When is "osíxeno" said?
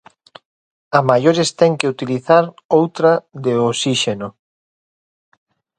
3.71-4.29